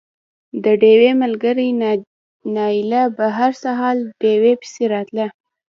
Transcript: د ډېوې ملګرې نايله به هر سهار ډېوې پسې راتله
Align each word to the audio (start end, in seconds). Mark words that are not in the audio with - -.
د 0.63 0.65
ډېوې 0.81 1.11
ملګرې 1.23 1.67
نايله 2.55 3.03
به 3.15 3.25
هر 3.37 3.51
سهار 3.63 3.95
ډېوې 4.21 4.53
پسې 4.61 4.83
راتله 4.93 5.25